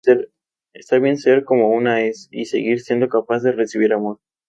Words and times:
Está 0.73 0.97
bien 0.97 1.15
ser 1.19 1.43
como 1.45 1.69
una 1.69 2.01
es 2.01 2.27
y 2.31 2.45
seguir 2.45 2.79
siendo 2.81 3.07
capaz 3.07 3.43
de 3.43 3.51
recibir 3.51 3.93
amor. 3.93 4.17